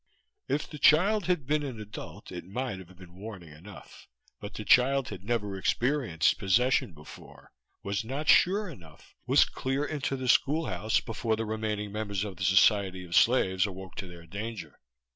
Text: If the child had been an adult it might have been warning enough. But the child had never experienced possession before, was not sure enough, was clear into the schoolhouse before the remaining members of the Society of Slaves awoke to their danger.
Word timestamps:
If 0.47 0.67
the 0.67 0.79
child 0.79 1.27
had 1.27 1.45
been 1.45 1.61
an 1.61 1.79
adult 1.79 2.31
it 2.31 2.43
might 2.43 2.79
have 2.79 2.97
been 2.97 3.17
warning 3.19 3.51
enough. 3.51 4.07
But 4.39 4.55
the 4.55 4.65
child 4.65 5.09
had 5.09 5.23
never 5.23 5.55
experienced 5.55 6.39
possession 6.39 6.93
before, 6.95 7.51
was 7.83 8.03
not 8.03 8.27
sure 8.27 8.67
enough, 8.67 9.13
was 9.27 9.45
clear 9.45 9.85
into 9.85 10.15
the 10.15 10.27
schoolhouse 10.27 11.01
before 11.01 11.35
the 11.35 11.45
remaining 11.45 11.91
members 11.91 12.23
of 12.23 12.37
the 12.37 12.43
Society 12.43 13.05
of 13.05 13.15
Slaves 13.15 13.67
awoke 13.67 13.93
to 13.97 14.07
their 14.07 14.25
danger. 14.25 14.79